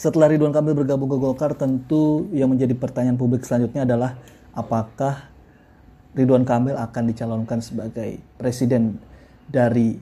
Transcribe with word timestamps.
setelah 0.00 0.32
Ridwan 0.32 0.48
Kamil 0.48 0.72
bergabung 0.72 1.12
ke 1.12 1.20
Golkar, 1.20 1.52
tentu 1.52 2.24
yang 2.32 2.48
menjadi 2.48 2.72
pertanyaan 2.72 3.20
publik 3.20 3.44
selanjutnya 3.44 3.84
adalah 3.84 4.16
apakah 4.56 5.28
Ridwan 6.16 6.48
Kamil 6.48 6.72
akan 6.72 7.12
dicalonkan 7.12 7.60
sebagai 7.60 8.16
presiden 8.40 8.96
dari 9.44 10.00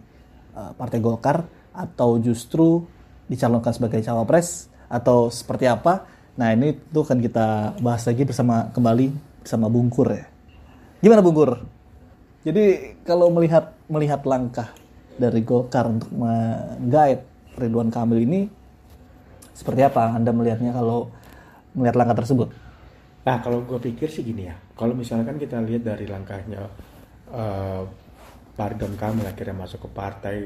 uh, 0.54 0.71
Partai 0.79 1.03
Golkar 1.03 1.50
atau 1.74 2.14
justru 2.22 2.87
dicalonkan 3.26 3.74
sebagai 3.74 3.98
cawapres 4.06 4.71
atau 4.87 5.34
seperti 5.34 5.66
apa? 5.66 6.06
Nah 6.38 6.54
ini 6.54 6.78
tuh 6.94 7.03
kan 7.03 7.19
kita 7.19 7.74
bahas 7.83 8.06
lagi 8.06 8.22
bersama 8.22 8.71
kembali 8.71 9.10
bersama 9.42 9.67
Bungkur 9.67 10.15
ya. 10.15 10.30
Gimana 11.03 11.26
Bungkur? 11.26 11.58
Jadi 12.46 12.94
kalau 13.03 13.35
melihat 13.35 13.74
melihat 13.90 14.22
langkah 14.22 14.71
dari 15.19 15.42
Golkar 15.42 15.90
untuk 15.90 16.15
menggait 16.15 17.27
Ridwan 17.59 17.91
Kamil 17.91 18.23
ini 18.23 18.58
seperti 19.59 19.83
apa 19.83 20.15
Anda 20.15 20.30
melihatnya 20.30 20.71
kalau 20.71 21.11
melihat 21.75 21.99
langkah 21.99 22.23
tersebut? 22.23 22.55
Nah, 23.27 23.43
kalau 23.43 23.66
gue 23.66 23.83
pikir 23.83 24.07
sih 24.07 24.23
gini 24.23 24.47
ya. 24.47 24.55
Kalau 24.79 24.95
misalkan 24.95 25.35
kita 25.35 25.59
lihat 25.59 25.83
dari 25.83 26.07
langkahnya 26.07 26.62
uh, 27.35 27.83
Ridwan 28.55 28.95
Kamil 28.95 29.27
akhirnya 29.27 29.55
masuk 29.55 29.87
ke 29.87 29.91
partai 29.91 30.37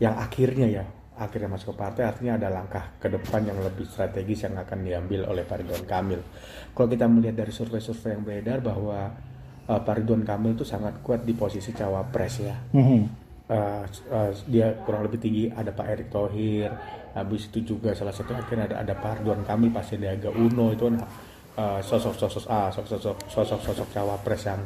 yang 0.00 0.16
akhirnya 0.16 0.68
ya 0.68 0.84
akhirnya 1.20 1.52
masuk 1.52 1.76
ke 1.76 1.84
partai 1.84 2.02
artinya 2.08 2.40
ada 2.40 2.48
langkah 2.48 2.96
ke 2.96 3.12
depan 3.12 3.44
yang 3.44 3.60
lebih 3.60 3.84
strategis 3.84 4.48
yang 4.48 4.56
akan 4.56 4.80
diambil 4.80 5.28
oleh 5.28 5.44
Pak 5.44 5.60
Ridwan 5.60 5.84
Kamil. 5.84 6.20
Kalau 6.72 6.88
kita 6.88 7.04
melihat 7.08 7.44
dari 7.44 7.52
survei-survei 7.52 8.16
yang 8.16 8.24
beredar 8.24 8.64
bahwa 8.64 9.12
uh, 9.68 9.80
Pak 9.84 9.94
Ridwan 10.00 10.24
Kamil 10.24 10.56
itu 10.56 10.64
sangat 10.64 11.04
kuat 11.04 11.28
di 11.28 11.36
posisi 11.36 11.76
cawapres 11.76 12.34
ya. 12.40 12.56
Mm 12.72 12.84
-hmm. 12.84 13.02
uh, 13.52 13.84
uh, 14.16 14.30
dia 14.48 14.72
kurang 14.88 15.04
lebih 15.04 15.20
tinggi 15.20 15.44
ada 15.52 15.76
Pak 15.76 15.86
Erick 15.92 16.08
Thohir, 16.08 16.72
habis 17.14 17.50
itu 17.50 17.74
juga 17.74 17.92
salah 17.92 18.14
satu 18.14 18.34
akhirnya 18.34 18.70
ada 18.70 18.76
ada 18.86 18.94
Pak 18.94 19.22
Ridwan 19.22 19.42
Kamil, 19.42 19.74
Pak 19.74 19.84
Sandiaga 19.86 20.30
Uno 20.30 20.70
itu 20.70 20.86
kan 20.86 20.96
uh, 21.58 21.80
sosok-sosok 21.82 22.44
ah 22.46 22.70
sosok-sosok 22.70 23.16
sosok-sosok 23.26 23.88
cawapres 23.90 24.42
yang 24.46 24.62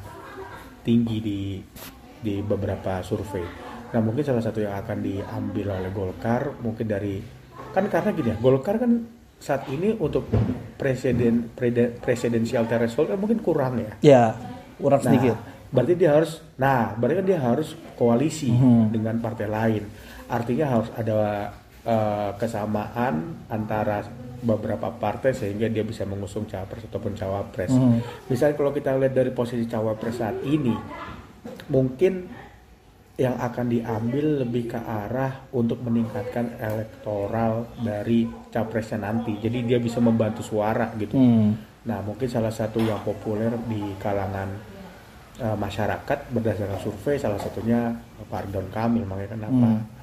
tinggi 0.85 1.19
di 1.21 1.41
di 2.21 2.35
beberapa 2.45 3.01
survei. 3.01 3.45
Nah 3.93 4.01
mungkin 4.01 4.25
salah 4.27 4.43
satu 4.45 4.65
yang 4.65 4.77
akan 4.77 4.99
diambil 5.01 5.79
oleh 5.81 5.91
Golkar 5.93 6.57
mungkin 6.61 6.89
dari 6.89 7.21
kan 7.73 7.87
karena 7.89 8.11
gini 8.13 8.29
ya 8.33 8.37
Golkar 8.39 8.77
kan 8.81 9.07
saat 9.41 9.69
ini 9.69 9.93
untuk 10.01 10.25
presiden 10.81 11.53
presidensial 12.01 12.65
threshold 12.65 13.13
kan 13.13 13.19
mungkin 13.21 13.41
kurang 13.45 13.81
ya. 13.81 13.93
Ya 14.01 14.25
kurang 14.79 15.01
nah, 15.03 15.07
sedikit. 15.11 15.37
Berarti 15.75 15.93
dia 15.99 16.11
harus, 16.15 16.39
nah 16.55 16.95
berarti 16.95 17.15
kan 17.19 17.27
dia 17.27 17.41
harus 17.43 17.69
koalisi 17.99 18.51
hmm. 18.51 18.95
dengan 18.95 19.19
partai 19.19 19.47
lain. 19.51 19.83
Artinya 20.31 20.67
harus 20.71 20.89
ada 20.95 21.51
uh, 21.85 22.33
kesamaan 22.37 23.47
antara 23.49 24.05
beberapa 24.45 24.93
partai 24.93 25.33
sehingga 25.33 25.73
dia 25.73 25.81
bisa 25.81 26.05
mengusung 26.05 26.45
cawapres 26.45 26.85
ataupun 26.89 27.17
cawapres. 27.17 27.73
Hmm. 27.73 28.05
Misalnya 28.29 28.61
kalau 28.61 28.73
kita 28.77 28.93
lihat 29.01 29.17
dari 29.17 29.33
posisi 29.33 29.65
cawapres 29.65 30.21
saat 30.21 30.37
ini, 30.45 30.77
mungkin 31.73 32.45
yang 33.15 33.39
akan 33.39 33.71
diambil 33.71 34.43
lebih 34.43 34.75
ke 34.75 34.81
arah 34.81 35.47
untuk 35.55 35.79
meningkatkan 35.87 36.59
elektoral 36.59 37.71
dari 37.79 38.27
capresnya 38.51 39.07
nanti. 39.07 39.39
Jadi 39.39 39.63
dia 39.65 39.79
bisa 39.79 40.03
membantu 40.03 40.43
suara 40.43 40.91
gitu. 40.99 41.15
Hmm. 41.15 41.55
Nah 41.87 42.03
mungkin 42.03 42.27
salah 42.27 42.51
satu 42.51 42.83
yang 42.83 43.01
populer 43.07 43.55
di 43.71 43.95
kalangan 44.03 44.51
uh, 45.41 45.57
masyarakat 45.57 46.19
berdasarkan 46.35 46.81
survei 46.83 47.17
salah 47.17 47.39
satunya 47.39 47.95
Pardon 48.27 48.67
Kamil. 48.75 49.07
Makanya 49.07 49.31
kenapa 49.39 49.69
hmm. 49.79 49.94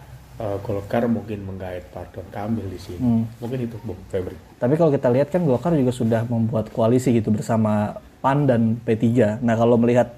Uh, 0.41 0.57
Golkar 0.65 1.05
mungkin 1.05 1.45
menggait 1.45 1.85
Pardon 1.93 2.25
Kamil 2.33 2.65
di 2.65 2.79
sini. 2.81 2.97
Hmm. 2.97 3.23
Mungkin 3.37 3.69
itu 3.69 3.77
Bung 3.85 4.01
Febri. 4.09 4.33
Tapi 4.57 4.73
kalau 4.73 4.89
kita 4.89 5.07
lihat 5.13 5.29
kan 5.29 5.45
Golkar 5.45 5.77
juga 5.77 5.93
sudah 5.93 6.25
membuat 6.25 6.73
koalisi 6.73 7.13
gitu 7.13 7.29
bersama 7.29 8.01
PAN 8.25 8.49
dan 8.49 8.81
P3. 8.81 9.39
Nah 9.45 9.53
kalau 9.53 9.77
melihat 9.77 10.17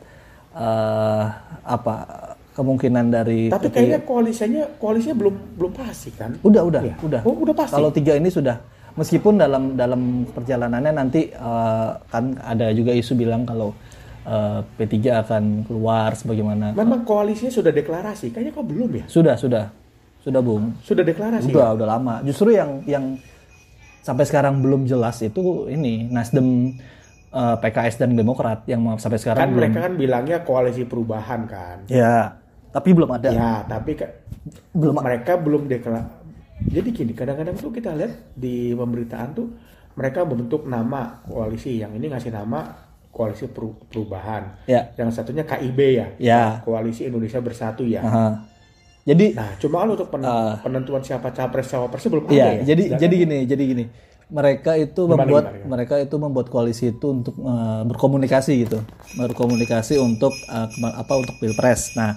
uh, 0.56 1.28
apa 1.68 1.96
kemungkinan 2.54 3.06
dari 3.10 3.50
tapi 3.50 3.74
kayaknya 3.74 4.06
koalisinya 4.06 4.64
koalisinya 4.78 5.18
belum 5.18 5.36
belum 5.58 5.72
pasti 5.74 6.14
kan 6.14 6.38
udah 6.46 6.62
udah 6.70 6.82
ya. 6.86 6.96
udah 7.02 7.22
oh, 7.26 7.34
udah 7.42 7.56
pasti 7.58 7.74
kalau 7.74 7.90
tiga 7.90 8.14
ini 8.14 8.30
sudah 8.30 8.62
meskipun 8.94 9.42
dalam 9.42 9.74
dalam 9.74 10.30
perjalanannya 10.30 10.94
nanti 10.94 11.34
uh, 11.34 11.98
kan 12.14 12.38
ada 12.46 12.70
juga 12.78 12.94
isu 12.94 13.18
bilang 13.18 13.42
kalau 13.42 13.74
uh, 14.30 14.62
eh, 14.62 14.86
P3 14.86 15.26
akan 15.26 15.44
keluar 15.66 16.14
sebagaimana 16.14 16.78
memang 16.78 17.02
koalisinya 17.02 17.50
sudah 17.50 17.74
deklarasi 17.74 18.30
kayaknya 18.30 18.54
kok 18.54 18.66
belum 18.70 18.90
ya 19.02 19.06
sudah 19.10 19.34
sudah 19.34 19.74
sudah 20.24 20.42
bung 20.42 20.74
sudah 20.82 21.04
deklarasi 21.04 21.52
udah 21.52 21.68
ya? 21.70 21.76
udah 21.76 21.88
lama 21.88 22.16
justru 22.24 22.56
yang 22.56 22.80
yang 22.88 23.20
sampai 24.04 24.24
sekarang 24.24 24.64
belum 24.64 24.88
jelas 24.88 25.20
itu 25.24 25.68
ini 25.68 26.08
Nasdem 26.08 26.80
uh, 27.36 27.54
eh, 27.54 27.56
PKS 27.60 28.00
dan 28.00 28.16
Demokrat 28.16 28.64
yang 28.68 28.84
sampai 28.96 29.20
sekarang 29.20 29.44
kan 29.44 29.52
belum. 29.52 29.62
mereka 29.68 29.80
kan 29.84 29.94
bilangnya 30.00 30.38
koalisi 30.48 30.88
perubahan 30.88 31.44
kan 31.48 31.78
ya 31.92 32.44
tapi 32.74 32.90
belum 32.90 33.10
ada. 33.14 33.30
Ya, 33.30 33.54
tapi 33.70 33.94
belum 34.74 34.98
mereka 34.98 35.38
belum 35.38 35.70
deklar. 35.70 36.10
Jadi 36.66 36.90
gini, 36.90 37.14
kadang-kadang 37.14 37.54
tuh 37.54 37.70
kita 37.70 37.94
lihat 37.94 38.34
di 38.34 38.74
pemberitaan 38.74 39.30
tuh 39.38 39.48
mereka 39.94 40.26
membentuk 40.26 40.66
nama 40.66 41.22
koalisi. 41.30 41.78
Yang 41.78 42.02
ini 42.02 42.06
ngasih 42.10 42.34
nama 42.34 42.74
koalisi 43.14 43.46
perubahan. 43.94 44.66
Ya. 44.66 44.90
Yang 44.98 45.22
satunya 45.22 45.46
KIB 45.46 45.80
ya. 45.94 46.08
Ya. 46.18 46.44
Koalisi 46.66 47.06
Indonesia 47.06 47.38
Bersatu 47.46 47.86
ya. 47.86 48.02
Aha. 48.02 48.42
Jadi 49.04 49.36
nah, 49.36 49.52
cuma 49.60 49.84
untuk 49.84 50.08
pen 50.08 50.24
uh, 50.24 50.56
penentuan 50.64 51.04
siapa 51.04 51.36
capres 51.36 51.68
cawapres 51.68 52.08
belum 52.08 52.24
iya, 52.32 52.56
ada 52.56 52.64
ya. 52.64 52.76
Jadi 52.76 52.84
jadi 52.96 53.16
gini, 53.28 53.38
jadi 53.44 53.64
gini. 53.64 53.86
Mereka 54.34 54.80
itu 54.80 55.02
gimana, 55.04 55.28
membuat 55.28 55.44
gimana, 55.44 55.58
gimana? 55.60 55.72
mereka 55.76 55.96
itu 56.00 56.16
membuat 56.16 56.48
koalisi 56.48 56.96
itu 56.96 57.08
untuk 57.12 57.36
uh, 57.44 57.84
berkomunikasi 57.84 58.64
gitu. 58.64 58.80
Berkomunikasi 59.20 60.00
untuk 60.00 60.32
uh, 60.48 60.68
apa 60.96 61.14
untuk 61.20 61.36
Pilpres. 61.38 62.00
Nah, 62.00 62.16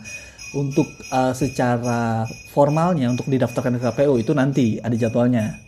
untuk 0.54 0.86
uh, 1.10 1.34
secara 1.34 2.24
formalnya 2.54 3.10
untuk 3.10 3.26
didaftarkan 3.26 3.76
ke 3.76 3.82
KPU 3.82 4.14
itu 4.22 4.32
nanti 4.32 4.78
ada 4.78 4.94
jadwalnya 4.94 5.66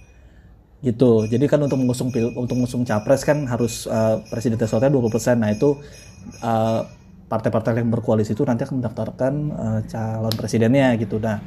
gitu 0.79 1.27
jadi 1.27 1.43
kan 1.50 1.59
untuk 1.59 1.83
mengusung 1.83 2.15
pil 2.15 2.31
untuk 2.39 2.55
mengusung 2.55 2.87
capres 2.87 3.27
kan 3.27 3.43
harus 3.50 3.91
uh, 3.91 4.23
presiden 4.31 4.55
thresholdnya 4.55 4.95
20% 4.95 5.43
nah 5.43 5.50
itu 5.50 5.75
uh, 6.39 6.87
partai-partai 7.28 7.84
yang 7.84 7.93
berkoalisi 7.93 8.33
itu 8.33 8.43
nanti 8.43 8.65
akan 8.65 8.81
mendaftarkan 8.81 9.33
uh, 9.53 9.81
calon 9.84 10.34
presidennya 10.34 10.97
gitu. 10.97 11.21
Nah 11.21 11.39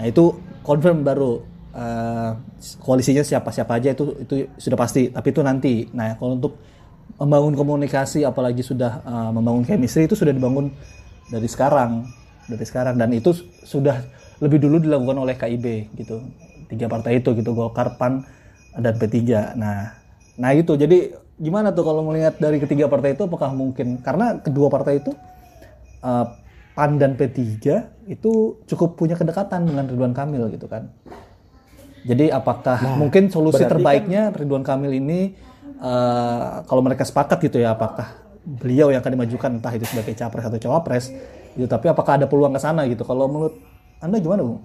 nah 0.00 0.04
itu 0.08 0.32
confirm 0.64 1.04
baru 1.04 1.44
uh, 1.76 2.32
koalisinya 2.80 3.20
siapa 3.20 3.52
siapa 3.52 3.76
aja 3.76 3.92
itu 3.92 4.24
itu 4.24 4.48
sudah 4.56 4.78
pasti 4.80 5.12
tapi 5.12 5.28
itu 5.30 5.40
nanti. 5.44 5.84
Nah 5.92 6.16
kalau 6.16 6.40
untuk 6.40 6.56
membangun 7.20 7.54
komunikasi 7.54 8.24
apalagi 8.24 8.64
sudah 8.64 9.04
uh, 9.04 9.30
membangun 9.30 9.68
chemistry 9.68 10.08
itu 10.08 10.16
sudah 10.16 10.32
dibangun 10.32 10.72
dari 11.28 11.46
sekarang 11.46 12.08
dari 12.48 12.64
sekarang. 12.64 12.96
Dan 12.96 13.12
itu 13.12 13.36
sudah 13.68 14.00
lebih 14.40 14.64
dulu 14.64 14.80
dilakukan 14.80 15.18
oleh 15.20 15.36
KIB 15.36 15.92
gitu 15.98 16.24
tiga 16.72 16.88
partai 16.88 17.20
itu 17.20 17.32
gitu 17.32 17.56
Golkar 17.56 17.96
PAN 17.96 18.24
dan 18.80 18.96
P3 18.96 19.16
nah 19.60 19.92
nah 20.40 20.50
itu. 20.56 20.72
Jadi 20.72 21.27
gimana 21.38 21.70
tuh 21.70 21.86
kalau 21.86 22.02
melihat 22.02 22.34
dari 22.36 22.58
ketiga 22.58 22.90
partai 22.90 23.14
itu 23.14 23.24
apakah 23.24 23.54
mungkin? 23.54 24.02
Karena 24.02 24.42
kedua 24.42 24.66
partai 24.68 24.98
itu 24.98 25.14
uh, 26.02 26.26
PAN 26.74 26.98
dan 26.98 27.14
P3 27.14 27.38
itu 28.10 28.62
cukup 28.66 28.98
punya 28.98 29.14
kedekatan 29.14 29.66
dengan 29.66 29.86
Ridwan 29.86 30.14
Kamil 30.14 30.50
gitu 30.54 30.66
kan. 30.66 30.90
Jadi 32.06 32.30
apakah 32.30 32.78
nah, 32.78 32.94
mungkin 32.94 33.30
solusi 33.30 33.66
terbaiknya 33.66 34.30
kan, 34.30 34.38
Ridwan 34.38 34.62
Kamil 34.62 34.98
ini 34.98 35.34
uh, 35.82 36.62
kalau 36.66 36.82
mereka 36.82 37.02
sepakat 37.02 37.42
gitu 37.50 37.58
ya 37.58 37.74
apakah 37.74 38.14
beliau 38.46 38.94
yang 38.94 39.02
akan 39.02 39.12
dimajukan 39.18 39.50
entah 39.58 39.74
itu 39.74 39.84
sebagai 39.90 40.14
capres 40.14 40.46
atau 40.46 40.58
cawapres 40.58 41.10
gitu. 41.54 41.66
Tapi 41.66 41.86
apakah 41.90 42.22
ada 42.22 42.26
peluang 42.30 42.54
ke 42.54 42.60
sana 42.62 42.86
gitu? 42.86 43.02
Kalau 43.02 43.26
menurut 43.26 43.58
anda 43.98 44.22
gimana 44.22 44.46
bu? 44.46 44.62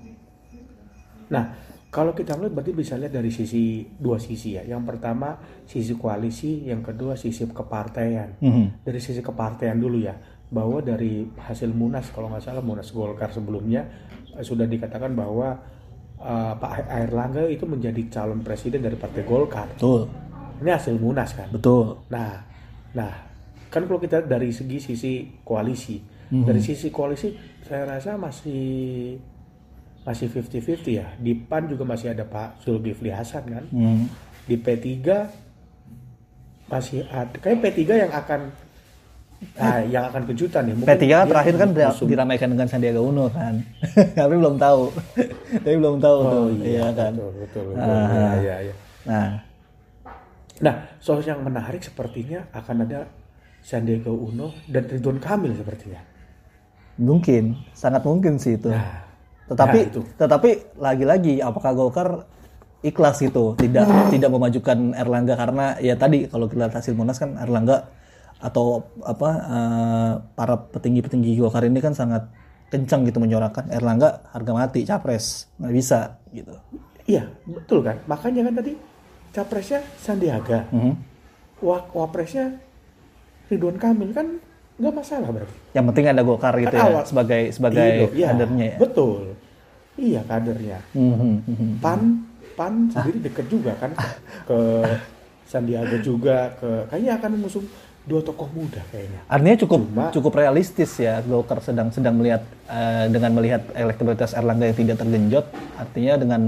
Nah 1.33 1.57
kalau 1.93 2.17
kita 2.17 2.33
melihat 2.33 2.57
berarti 2.57 2.73
bisa 2.73 2.97
lihat 2.97 3.13
dari 3.13 3.29
sisi 3.29 3.85
dua 3.85 4.17
sisi 4.17 4.57
ya 4.57 4.65
yang 4.65 4.81
pertama 4.81 5.37
sisi 5.69 5.93
koalisi 5.93 6.65
yang 6.65 6.81
kedua 6.81 7.13
sisi 7.13 7.45
kepartaian 7.45 8.41
mm 8.41 8.49
-hmm. 8.49 8.65
dari 8.81 8.97
sisi 8.97 9.21
kepartaian 9.21 9.77
dulu 9.77 10.01
ya 10.01 10.17
bahwa 10.49 10.81
dari 10.81 11.29
hasil 11.37 11.69
munas 11.69 12.09
kalau 12.09 12.33
nggak 12.33 12.45
salah 12.49 12.65
munas 12.65 12.89
Golkar 12.89 13.29
sebelumnya 13.29 13.85
eh, 14.33 14.41
sudah 14.41 14.65
dikatakan 14.65 15.13
bahwa 15.13 15.53
uh, 16.21 16.53
Pak 16.57 16.89
Air 16.93 17.09
Langga 17.09 17.45
itu 17.49 17.65
menjadi 17.65 18.05
calon 18.13 18.45
presiden 18.45 18.85
dari 18.85 18.93
partai 18.93 19.25
Golkar. 19.25 19.73
Betul. 19.73 20.05
Ini 20.61 20.69
hasil 20.69 20.95
munas 21.01 21.33
kan. 21.33 21.49
Betul. 21.49 22.05
Nah, 22.13 22.37
nah 22.93 23.13
kan 23.73 23.89
kalau 23.89 23.97
kita 23.97 24.21
dari 24.21 24.53
segi 24.53 24.77
sisi 24.77 25.41
koalisi 25.41 25.97
hmm. 26.29 26.45
dari 26.45 26.61
sisi 26.61 26.93
koalisi 26.93 27.33
saya 27.65 27.97
rasa 27.97 28.21
masih 28.21 29.17
masih 30.03 30.27
50-50 30.27 30.99
ya 30.99 31.07
di 31.15 31.31
PAN 31.31 31.71
juga 31.71 31.87
masih 31.87 32.11
ada 32.11 32.27
Pak 32.27 32.63
Zulkifli 32.67 33.11
Hasan 33.11 33.43
kan 33.47 33.65
hmm. 33.71 34.03
di 34.47 34.55
P3 34.59 34.87
masih 36.67 37.07
ada 37.07 37.35
kayak 37.39 37.59
P3 37.63 37.81
yang 38.07 38.11
akan 38.11 38.41
Nah, 39.59 39.83
yang 39.83 40.07
akan 40.07 40.23
kejutan 40.31 40.63
ya. 40.71 40.73
Mungkin 40.75 40.87
P3 40.87 41.03
kan 41.11 41.27
terakhir 41.27 41.55
kan 41.59 41.69
musuh. 41.75 42.07
diramaikan 42.07 42.47
dengan 42.55 42.67
Sandiaga 42.71 43.01
Uno 43.03 43.27
kan. 43.27 43.59
Tapi 44.17 44.33
belum 44.39 44.55
tahu. 44.55 44.83
Tapi 45.63 45.75
belum 45.75 45.97
tahu 45.99 46.17
oh, 46.23 46.31
tuh. 46.31 46.45
Iya, 46.63 46.63
iya 46.63 46.87
kan. 46.95 47.11
Betul, 47.11 47.31
betul. 47.43 47.63
betul. 47.75 47.83
Ah. 47.83 48.07
Ya, 48.07 48.31
ya, 48.39 48.55
ya. 48.71 48.75
Nah, 49.03 49.29
nah 50.63 50.75
soal 51.03 51.19
yang 51.27 51.43
menarik 51.43 51.83
sepertinya 51.83 52.47
akan 52.55 52.87
ada 52.87 52.99
Sandiaga 53.59 54.11
Uno 54.11 54.55
dan 54.67 54.87
Ridwan 54.87 55.19
Kamil 55.19 55.55
sepertinya. 55.59 56.01
Mungkin, 56.99 57.57
sangat 57.73 58.05
mungkin 58.05 58.37
sih 58.37 58.55
itu. 58.55 58.69
Nah, 58.69 59.03
tetapi 59.49 59.79
nah 59.79 59.89
itu. 59.91 60.01
tetapi 60.15 60.49
lagi-lagi 60.79 61.33
apakah 61.43 61.71
Golkar 61.75 62.09
ikhlas 62.83 63.23
itu 63.23 63.55
tidak 63.59 63.87
hmm. 63.87 64.09
tidak 64.15 64.29
memajukan 64.31 64.95
Erlangga 64.95 65.33
karena 65.39 65.65
ya 65.79 65.95
tadi 65.95 66.27
kalau 66.27 66.51
kita 66.51 66.67
lihat 66.67 66.75
hasil 66.79 66.93
Munas 66.93 67.17
kan 67.19 67.39
Erlangga 67.39 67.87
atau 68.43 68.91
apa 69.07 69.29
uh, 69.39 70.11
para 70.35 70.59
petinggi-petinggi 70.59 71.39
Golkar 71.39 71.63
ini 71.63 71.79
kan 71.79 71.95
sangat 71.95 72.27
kencang 72.67 73.07
gitu 73.07 73.23
menyorakan 73.23 73.71
Erlangga 73.71 74.27
harga 74.35 74.51
mati 74.51 74.83
capres 74.83 75.47
nggak 75.61 75.73
bisa 75.73 76.19
gitu. 76.35 76.55
Iya 77.07 77.27
betul 77.47 77.83
kan 77.83 77.99
makanya 78.07 78.47
kan 78.47 78.63
tadi 78.63 78.73
capresnya 79.33 79.81
Sandiaga, 79.97 80.69
mm 80.69 80.79
-hmm. 80.79 80.93
wapresnya 81.97 82.61
Ridwan 83.49 83.81
Kamil 83.81 84.13
kan 84.13 84.37
nggak 84.77 84.93
masalah 84.93 85.29
berarti. 85.29 85.57
Yang 85.77 85.85
penting 85.91 86.05
ada 86.09 86.21
Golkar 86.25 86.53
gitu 86.57 86.75
kan 86.75 86.81
ya 86.81 86.89
awal. 86.89 87.03
sebagai 87.05 87.41
sebagai 87.53 87.89
iya, 88.13 88.27
kadernya 88.33 88.65
ya. 88.65 88.77
Betul. 88.81 89.21
Iya 89.93 90.21
kadernya. 90.25 90.79
Mm 90.97 91.13
-hmm. 91.13 91.69
Pan 91.77 92.01
Pan 92.53 92.73
sendiri 92.89 93.17
ah. 93.17 93.23
deket 93.29 93.45
juga 93.49 93.71
kan 93.77 93.91
ke 94.49 94.59
Sandiaga 95.45 95.97
juga 96.01 96.57
ke 96.57 96.89
kayaknya 96.89 97.11
akan 97.21 97.29
mengusung 97.37 97.65
dua 98.03 98.19
tokoh 98.19 98.51
muda 98.51 98.83
kayaknya. 98.91 99.19
Artinya 99.31 99.57
cukup 99.63 99.81
Cuma, 99.87 100.05
cukup 100.11 100.33
realistis 100.35 100.91
ya 100.99 101.23
Golkar 101.23 101.63
sedang 101.63 101.87
sedang 101.93 102.19
melihat 102.19 102.43
uh, 102.67 103.07
dengan 103.07 103.31
melihat 103.31 103.63
elektabilitas 103.71 104.35
Erlangga 104.35 104.67
yang 104.67 104.77
tidak 104.77 104.97
tergenjot, 104.99 105.45
artinya 105.79 106.13
dengan 106.19 106.41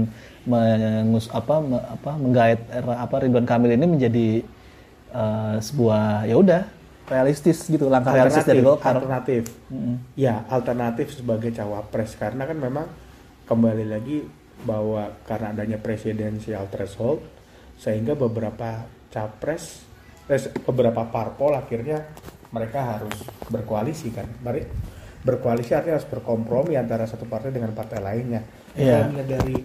mengus 0.46 1.26
apa 1.32 1.58
me, 1.58 1.78
apa 1.80 2.12
menggait 2.20 2.60
apa 2.70 3.14
Ridwan 3.18 3.48
Kamil 3.48 3.74
ini 3.74 3.86
menjadi 3.88 4.28
uh, 5.10 5.56
sebuah 5.58 6.28
ya 6.28 6.36
udah 6.36 6.62
realistis 7.06 7.66
gitu 7.70 7.86
langkah 7.86 8.12
realistis 8.12 8.46
dari 8.46 8.62
Golkar 8.62 8.98
alternatif 8.98 9.46
mm-hmm. 9.70 9.96
ya 10.18 10.44
alternatif 10.50 11.14
sebagai 11.14 11.54
cawapres 11.54 12.18
karena 12.18 12.44
kan 12.44 12.58
memang 12.58 12.86
kembali 13.46 13.86
lagi 13.86 14.26
bahwa 14.66 15.14
karena 15.24 15.54
adanya 15.54 15.78
presidensial 15.78 16.66
threshold 16.66 17.22
sehingga 17.78 18.18
beberapa 18.18 18.88
capres 19.12 19.86
eh, 20.26 20.40
beberapa 20.66 21.06
parpol 21.06 21.54
akhirnya 21.54 22.02
mereka 22.50 22.98
harus 22.98 23.16
berkoalisi 23.50 24.10
kan 24.10 24.26
Mari, 24.42 24.66
berkoalisi 25.22 25.74
artinya 25.74 25.98
harus 25.98 26.08
berkompromi 26.08 26.74
antara 26.74 27.06
satu 27.06 27.28
partai 27.28 27.54
dengan 27.54 27.70
partai 27.74 27.98
lainnya 28.02 28.42
yeah. 28.74 29.06
Kalau 29.06 29.24
dari 29.26 29.58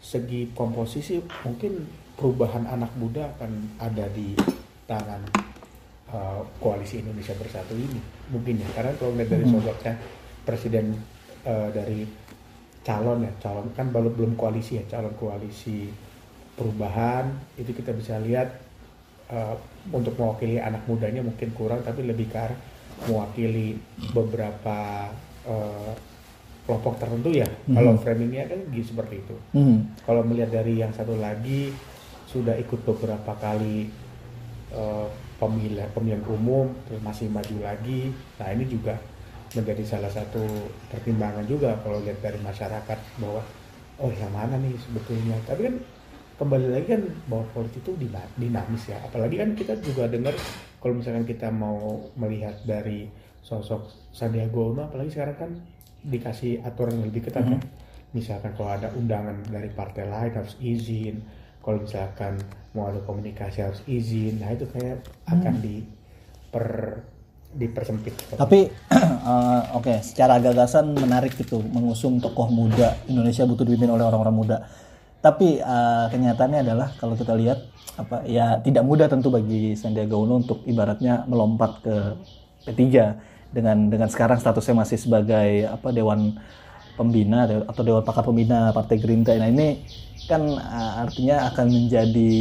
segi 0.00 0.50
komposisi 0.56 1.20
mungkin 1.44 1.84
perubahan 2.16 2.64
anak 2.66 2.96
muda 2.96 3.28
akan 3.36 3.76
ada 3.76 4.08
di 4.08 4.32
tangan 4.88 5.49
uh, 6.14 6.42
koalisi 6.58 7.02
Indonesia 7.02 7.34
Bersatu 7.38 7.74
ini 7.74 8.00
mungkin 8.30 8.60
ya 8.62 8.68
karena 8.74 8.92
kalau 8.98 9.14
lihat 9.16 9.30
dari 9.30 9.44
hmm. 9.46 9.52
sosoknya 9.58 9.94
presiden 10.44 10.98
uh, 11.46 11.68
dari 11.70 12.06
calon 12.80 13.26
ya 13.26 13.32
calon 13.38 13.66
kan 13.76 13.92
belum 13.92 14.12
belum 14.16 14.32
koalisi 14.34 14.80
ya 14.80 14.84
calon 14.88 15.12
koalisi 15.20 15.90
perubahan 16.56 17.28
itu 17.56 17.72
kita 17.72 17.92
bisa 17.92 18.16
lihat 18.20 18.48
uh, 19.32 19.56
untuk 19.92 20.16
mewakili 20.16 20.60
anak 20.60 20.84
mudanya 20.84 21.24
mungkin 21.24 21.52
kurang 21.56 21.80
tapi 21.84 22.04
lebih 22.04 22.28
ke 22.28 22.36
arah 22.36 22.58
mewakili 23.08 23.80
beberapa 24.12 25.08
uh, 25.48 25.92
kelompok 26.68 27.00
tertentu 27.00 27.32
ya 27.32 27.48
hmm. 27.48 27.74
kalau 27.74 27.92
framingnya 27.96 28.44
kan 28.48 28.60
gitu 28.72 28.92
seperti 28.92 29.24
itu 29.24 29.36
hmm. 29.56 30.04
kalau 30.04 30.20
melihat 30.24 30.60
dari 30.60 30.80
yang 30.80 30.92
satu 30.92 31.16
lagi 31.16 31.72
sudah 32.28 32.54
ikut 32.60 32.84
beberapa 32.86 33.32
kali 33.40 33.90
uh, 34.76 35.08
pemilihan 35.40 35.88
pemilihan 35.96 36.22
umum 36.28 36.68
terus 36.84 37.00
masih 37.00 37.32
maju 37.32 37.56
lagi. 37.64 38.12
Nah 38.36 38.52
ini 38.52 38.68
juga 38.68 38.94
menjadi 39.56 39.82
salah 39.82 40.12
satu 40.12 40.44
pertimbangan 40.92 41.42
juga 41.48 41.74
kalau 41.82 41.98
lihat 42.04 42.20
dari 42.22 42.38
masyarakat 42.38 42.98
bahwa 43.18 43.42
oh 43.98 44.12
yang 44.12 44.30
mana 44.30 44.60
nih 44.60 44.76
sebetulnya? 44.76 45.34
Tapi 45.48 45.60
kan 45.66 45.74
kembali 46.36 46.66
lagi 46.68 46.86
kan 46.92 47.02
bahwa 47.26 47.44
politik 47.56 47.80
itu 47.80 47.96
dinamis 48.36 48.84
ya. 48.86 49.00
Apalagi 49.00 49.40
kan 49.40 49.56
kita 49.56 49.74
juga 49.80 50.06
dengar 50.06 50.36
kalau 50.78 51.00
misalkan 51.00 51.24
kita 51.24 51.48
mau 51.48 52.04
melihat 52.14 52.54
dari 52.68 53.08
sosok 53.40 54.12
Sandiaga 54.12 54.60
Uno 54.60 54.84
apalagi 54.84 55.16
sekarang 55.16 55.36
kan 55.36 55.50
dikasih 56.04 56.64
aturan 56.64 57.00
yang 57.00 57.08
lebih 57.12 57.28
ketat 57.28 57.44
mm 57.44 57.56
-hmm. 57.56 57.60
kan 57.60 57.88
misalkan 58.10 58.52
kalau 58.58 58.70
ada 58.74 58.88
undangan 58.96 59.36
dari 59.46 59.70
partai 59.70 60.04
lain 60.08 60.32
harus 60.34 60.54
izin 60.58 61.22
kalau 61.60 61.84
misalkan 61.84 62.40
mau 62.72 62.88
ada 62.88 63.02
komunikasi 63.02 63.66
harus 63.66 63.80
izin 63.84 64.38
nah 64.38 64.54
itu 64.54 64.66
kayak 64.70 65.02
akan 65.26 65.54
hmm. 65.58 65.62
diper 65.62 66.66
dipersempit. 67.50 68.14
Tapi 68.38 68.70
uh, 68.94 69.74
oke 69.78 69.82
okay, 69.82 69.98
secara 70.06 70.38
gagasan 70.38 70.94
menarik 70.94 71.34
gitu 71.34 71.58
mengusung 71.58 72.22
tokoh 72.22 72.46
muda. 72.46 72.94
Indonesia 73.10 73.42
butuh 73.42 73.66
dipimpin 73.66 73.90
oleh 73.90 74.06
orang-orang 74.06 74.36
muda. 74.36 74.58
Tapi 75.20 75.60
uh, 75.60 76.06
kenyataannya 76.08 76.60
adalah 76.64 76.94
kalau 76.96 77.18
kita 77.18 77.34
lihat 77.36 77.58
apa 77.98 78.24
ya 78.24 78.62
tidak 78.62 78.86
mudah 78.86 79.10
tentu 79.10 79.28
bagi 79.28 79.76
Sandiaga 79.76 80.16
Uno 80.16 80.40
untuk 80.40 80.64
ibaratnya 80.64 81.28
melompat 81.28 81.84
ke 81.84 81.96
P3 82.70 82.80
dengan 83.50 83.90
dengan 83.90 84.08
sekarang 84.08 84.38
statusnya 84.38 84.86
masih 84.86 84.96
sebagai 84.96 85.66
apa 85.66 85.90
dewan 85.90 86.38
pembina 87.00 87.48
atau 87.64 87.80
dewan 87.80 88.04
pakar 88.04 88.20
pembina 88.28 88.76
Partai 88.76 89.00
Gerindra. 89.00 89.40
Nah 89.40 89.48
ini 89.48 89.80
kan 90.28 90.44
uh, 90.44 90.92
artinya 91.08 91.48
akan 91.48 91.66
menjadi 91.72 92.32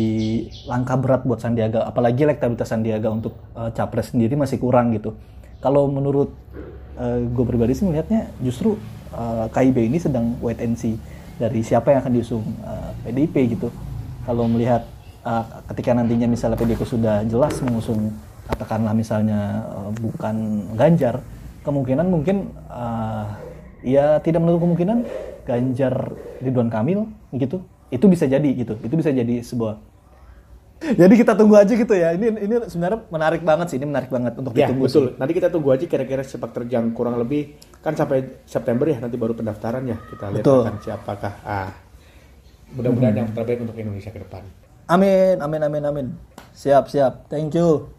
langkah 0.67 0.99
berat 0.99 1.23
buat 1.23 1.39
Sandiaga. 1.39 1.87
Apalagi 1.87 2.27
elektabilitas 2.27 2.67
Sandiaga 2.67 3.07
untuk 3.07 3.39
uh, 3.55 3.71
capres 3.71 4.11
sendiri 4.11 4.35
masih 4.35 4.59
kurang 4.59 4.91
gitu. 4.91 5.15
Kalau 5.63 5.87
menurut 5.87 6.35
uh, 6.99 7.23
gue 7.23 7.45
pribadi 7.47 7.71
sih 7.71 7.87
melihatnya 7.87 8.27
justru 8.43 8.75
uh, 9.15 9.47
KIB 9.47 9.87
ini 9.87 9.97
sedang 10.03 10.35
wait 10.43 10.59
and 10.59 10.75
see 10.75 10.99
dari 11.39 11.63
siapa 11.63 11.95
yang 11.95 12.03
akan 12.03 12.13
diusung 12.19 12.43
uh, 12.67 12.91
PDIP 13.07 13.55
gitu. 13.55 13.71
Kalau 14.27 14.43
melihat 14.51 14.83
uh, 15.23 15.47
ketika 15.71 15.95
nantinya 15.95 16.27
misalnya 16.27 16.59
PDIP 16.59 16.83
sudah 16.83 17.23
jelas 17.23 17.55
mengusung 17.63 18.11
katakanlah 18.51 18.91
misalnya 18.91 19.63
uh, 19.71 19.89
bukan 19.95 20.67
Ganjar 20.75 21.23
kemungkinan 21.63 22.07
mungkin 22.11 22.51
uh, 22.67 23.48
ya 23.85 24.19
tidak 24.19 24.43
menutup 24.43 24.67
kemungkinan 24.67 25.07
Ganjar 25.47 26.13
Ridwan 26.43 26.69
Kamil 26.69 27.09
gitu. 27.33 27.65
Itu 27.89 28.05
bisa 28.05 28.29
jadi 28.29 28.49
gitu. 28.53 28.77
Itu 28.85 28.93
bisa 28.93 29.09
jadi 29.09 29.41
sebuah. 29.41 29.81
Jadi 30.79 31.13
kita 31.19 31.35
tunggu 31.35 31.59
aja 31.59 31.73
gitu 31.75 31.91
ya. 31.91 32.15
Ini 32.15 32.39
ini 32.39 32.55
sebenarnya 32.71 33.03
menarik 33.11 33.41
banget 33.43 33.75
sih 33.75 33.77
ini 33.81 33.87
menarik 33.89 34.07
banget 34.07 34.39
untuk 34.39 34.55
ya, 34.55 34.71
ditunggu 34.71 34.87
betul. 34.87 35.05
sih. 35.11 35.19
nanti 35.19 35.33
kita 35.35 35.47
tunggu 35.51 35.75
aja 35.75 35.85
kira-kira 35.89 36.23
sepak 36.23 36.55
terjang 36.55 36.95
kurang 36.95 37.19
lebih. 37.19 37.59
Kan 37.83 37.99
sampai 37.99 38.45
September 38.47 38.87
ya 38.87 39.03
nanti 39.03 39.19
baru 39.19 39.35
pendaftaran 39.35 39.83
ya. 39.83 39.97
Kita 39.99 40.25
lihat 40.31 40.45
betul. 40.45 40.63
akan 40.63 40.77
siapakah. 40.79 41.33
Ah. 41.43 41.71
Mudah-mudahan 42.69 43.11
hmm. 43.17 43.21
yang 43.25 43.29
terbaik 43.33 43.59
untuk 43.65 43.75
Indonesia 43.75 44.13
ke 44.13 44.21
depan. 44.23 44.43
Amin 44.87 45.37
amin 45.43 45.61
amin 45.67 45.83
amin. 45.83 46.07
Siap 46.55 46.87
siap. 46.87 47.27
Thank 47.27 47.59
you 47.59 47.98